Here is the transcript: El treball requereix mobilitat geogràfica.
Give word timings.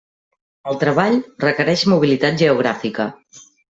El 0.71 0.79
treball 0.83 1.19
requereix 1.45 1.83
mobilitat 1.93 2.41
geogràfica. 2.43 3.07